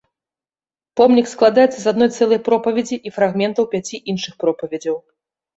[1.01, 4.97] Помнік складаецца з адной цэлай пропаведзі і фрагментаў пяці іншых пропаведзяў.